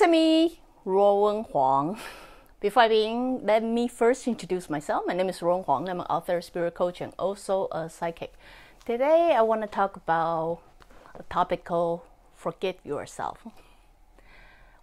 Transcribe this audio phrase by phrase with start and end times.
[0.00, 1.98] This is me, Ruowen Huang.
[2.58, 5.04] Before I begin, let me first introduce myself.
[5.06, 5.90] My name is Ruowen Huang.
[5.90, 8.32] I'm an author, spirit coach, and also a psychic.
[8.86, 10.62] Today, I want to talk about
[11.14, 12.00] a topic called
[12.34, 13.46] forgive yourself.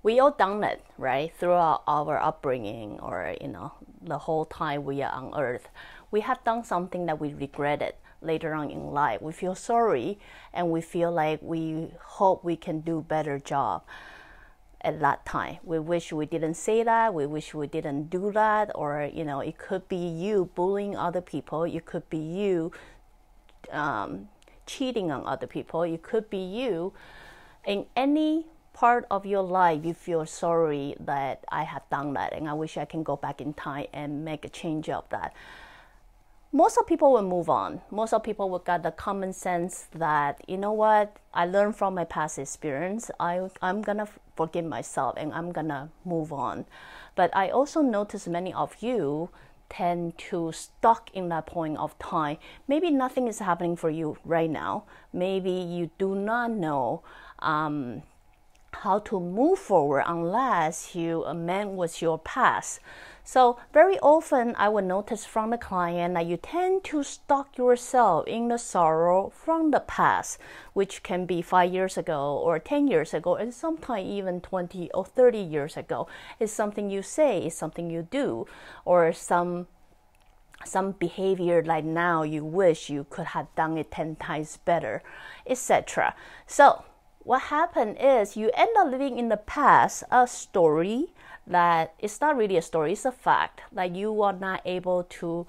[0.04, 1.34] We all done it, right?
[1.36, 5.68] Throughout our upbringing, or you know, the whole time we are on Earth,
[6.12, 9.24] we have done something that we regretted later on in life.
[9.24, 10.20] We feel sorry,
[10.54, 13.82] and we feel like we hope we can do better job
[14.88, 15.58] at that time.
[15.64, 19.42] We wish we didn't say that, we wish we didn't do that, or you know,
[19.42, 22.72] it could be you bullying other people, it could be you
[23.72, 24.30] um,
[24.66, 26.94] cheating on other people, it could be you.
[27.66, 28.46] In any
[28.78, 32.32] part of your life you feel sorry that I have done that.
[32.32, 35.34] And I wish I can go back in time and make a change of that
[36.52, 37.82] most of people will move on.
[37.92, 41.96] Most of people will get the common sense that you know what I learned from
[41.96, 43.12] my past experience.
[43.20, 46.66] I I'm gonna forgive myself and I'm gonna move on.
[47.16, 49.30] But I also notice many of you
[49.70, 52.38] tend to stuck in that point of time.
[52.68, 54.86] Maybe nothing is happening for you right now.
[55.12, 57.04] Maybe you do not know.
[57.40, 58.04] Um,
[58.82, 62.80] how to move forward unless you amend with your past.
[63.24, 68.26] So very often I will notice from the client that you tend to stuck yourself
[68.26, 70.40] in the sorrow from the past,
[70.74, 75.04] which can be five years ago or 10 years ago, and sometimes even 20 or
[75.04, 76.08] 30 years ago.
[76.40, 78.48] It's something you say, it's something you do,
[78.86, 79.68] or some
[80.66, 85.04] some behavior like now you wish you could have done it 10 times better,
[85.46, 86.16] etc.
[86.48, 86.84] So
[87.28, 91.08] what happened is you end up living in the past a story
[91.46, 95.46] that it's not really a story, it's a fact that you are not able to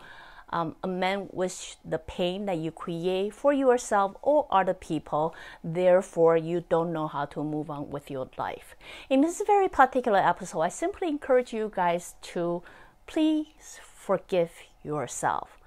[0.50, 5.36] um, amend with the pain that you create for yourself or other people.
[5.62, 8.74] Therefore, you don't know how to move on with your life.
[9.08, 12.60] In this very particular episode, I simply encourage you guys to
[13.06, 14.50] please forgive
[14.82, 15.58] yourself.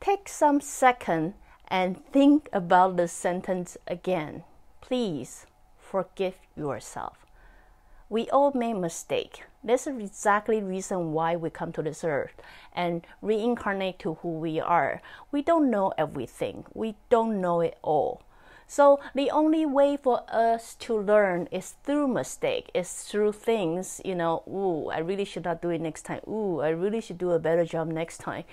[0.00, 1.34] Take some second
[1.68, 4.44] and think about the sentence again.
[4.92, 5.46] Please
[5.78, 7.24] forgive yourself.
[8.10, 9.44] We all make mistake.
[9.64, 12.34] This is exactly reason why we come to this earth
[12.74, 15.00] and reincarnate to who we are.
[15.30, 16.66] We don't know everything.
[16.74, 18.20] We don't know it all.
[18.66, 24.14] So the only way for us to learn is through mistake, is through things, you
[24.14, 26.20] know, ooh, I really should not do it next time.
[26.28, 28.44] Ooh, I really should do a better job next time.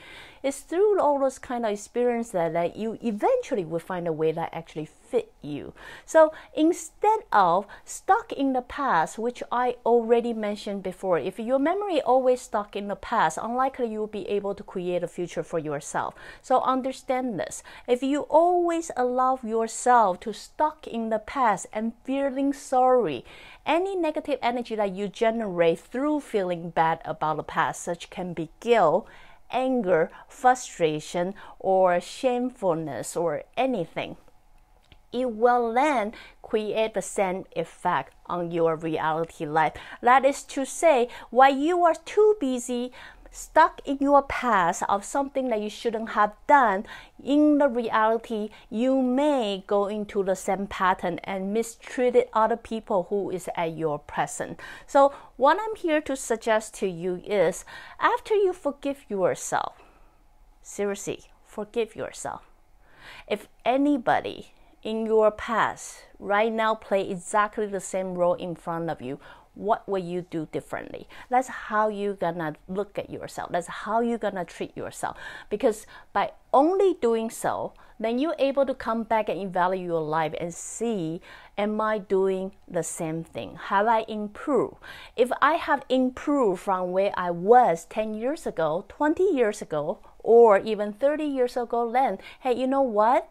[0.44, 4.31] It's through all those kind of experience that, that you eventually will find a way
[4.31, 5.73] that actually fit you.
[6.05, 12.01] So instead of stuck in the past, which I already mentioned before, if your memory
[12.01, 15.59] always stuck in the past, unlikely you will be able to create a future for
[15.59, 16.16] yourself.
[16.41, 17.63] So understand this.
[17.88, 23.25] If you always allow yourself to stuck in the past and feeling sorry,
[23.66, 28.49] any negative energy that you generate through feeling bad about the past, such can be
[28.59, 29.07] guilt
[29.51, 34.17] anger, frustration, or shamefulness, or anything
[35.11, 39.73] it will then create the same effect on your reality life.
[40.01, 42.91] That is to say, while you are too busy
[43.31, 46.85] stuck in your past of something that you shouldn't have done,
[47.23, 53.29] in the reality, you may go into the same pattern and mistreated other people who
[53.29, 54.59] is at your present.
[54.88, 57.66] So what I'm here to suggest to you is
[58.00, 59.81] after you forgive yourself,
[60.61, 62.44] seriously, forgive yourself.
[63.28, 69.01] If anybody in your past right now play exactly the same role in front of
[69.01, 69.19] you,
[69.55, 71.07] what will you do differently?
[71.29, 73.51] That's how you're gonna look at yourself.
[73.51, 75.17] That's how you're gonna treat yourself.
[75.49, 80.33] Because by only doing so, then you're able to come back and evaluate your life
[80.39, 81.21] and see,
[81.57, 83.57] am I doing the same thing?
[83.67, 84.77] Have I improved?
[85.17, 90.59] If I have improved from where I was 10 years ago, 20 years ago, or
[90.59, 93.29] even 30 years ago, then, hey, you know what?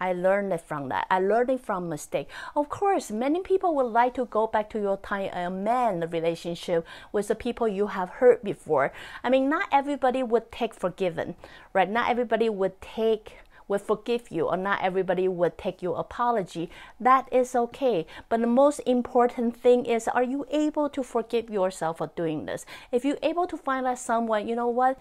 [0.00, 1.06] I learned it from that.
[1.10, 2.28] I learned it from mistake.
[2.54, 6.08] Of course, many people would like to go back to your time and mend the
[6.08, 8.92] relationship with the people you have hurt before.
[9.24, 11.34] I mean, not everybody would take forgiven,
[11.72, 11.88] right?
[11.88, 17.28] Not everybody would take would forgive you or not everybody would take your apology that
[17.30, 22.10] is okay but the most important thing is are you able to forgive yourself for
[22.16, 24.98] doing this if you're able to find out someone you know what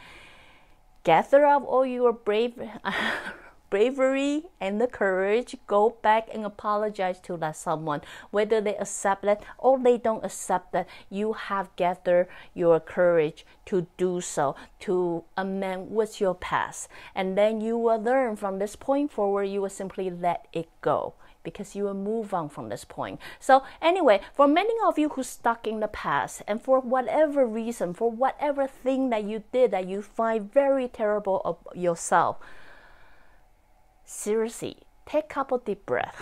[1.05, 2.61] gather up all your brave
[3.69, 9.41] bravery and the courage go back and apologize to that someone whether they accept that
[9.57, 15.89] or they don't accept that you have gathered your courage to do so to amend
[15.89, 20.09] what's your past and then you will learn from this point forward you will simply
[20.09, 21.13] let it go
[21.47, 23.21] because you will move on from this point.
[23.39, 27.93] So, anyway, for many of you who stuck in the past and for whatever reason,
[27.93, 32.35] for whatever thing that you did that you find very terrible of yourself,
[34.07, 36.17] seriously, take a couple deep breaths.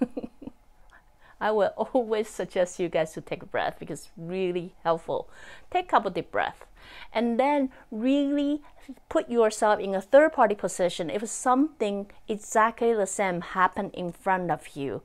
[1.40, 5.28] I will always suggest you guys to take a breath because it's really helpful.
[5.70, 6.64] Take a couple deep breaths
[7.12, 8.62] and then really
[9.08, 11.08] put yourself in a third party position.
[11.08, 15.02] If something exactly the same happened in front of you,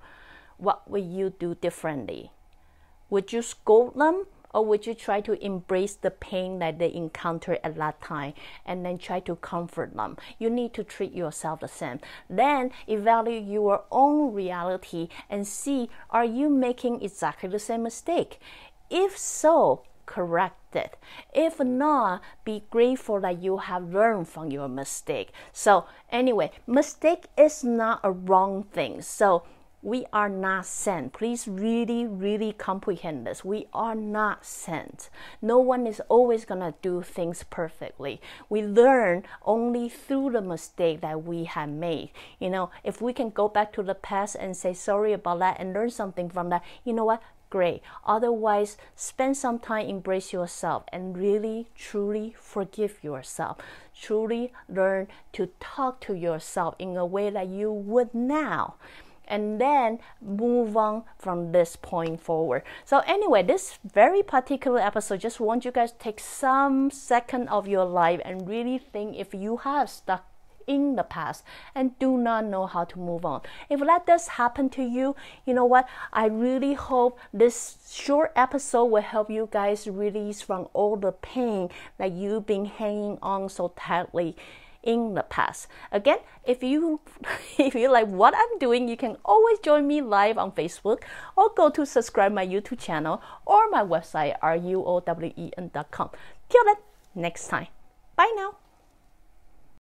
[0.57, 2.31] what would you do differently?
[3.09, 7.59] Would you scold them or would you try to embrace the pain that they encounter
[7.61, 8.33] at that time
[8.65, 10.15] and then try to comfort them?
[10.39, 11.99] You need to treat yourself the same.
[12.29, 18.39] Then evaluate your own reality and see are you making exactly the same mistake?
[18.89, 20.95] If so, correct it.
[21.33, 25.31] If not, be grateful that you have learned from your mistake.
[25.51, 29.01] So, anyway, mistake is not a wrong thing.
[29.01, 29.43] So,
[29.85, 31.13] we are not sent.
[31.13, 33.45] Please really, really comprehend this.
[33.45, 35.11] We are not sent.
[35.43, 38.19] No one is always going to do things perfectly.
[38.49, 42.09] We learn only through the mistake that we have made.
[42.39, 45.57] You know, if we can go back to the past and say sorry about that
[45.59, 47.21] and learn something from that, you know what?
[47.51, 47.83] Great.
[48.07, 53.59] Otherwise, spend some time, embrace yourself, and really, truly forgive yourself.
[53.93, 58.75] Truly learn to talk to yourself in a way that you would now
[59.27, 62.63] and then move on from this point forward.
[62.83, 67.85] So anyway, this very particular episode just want you guys take some second of your
[67.85, 70.25] life and really think if you have stuck
[70.67, 71.43] in the past
[71.73, 73.41] and do not know how to move on.
[73.69, 75.87] If that does happen to you, you know what?
[76.13, 81.69] I really hope this short episode will help you guys release from all the pain
[81.97, 84.35] that you've been hanging on so tightly
[84.85, 85.67] in the past.
[85.91, 87.01] Again, if you
[87.57, 91.03] if you like what I'm doing, you can always join me live on Facebook
[91.35, 96.09] or go to subscribe my YouTube channel or my website ruowen.com.
[96.49, 96.75] Till then,
[97.15, 97.67] next time.
[98.15, 98.64] Bye now.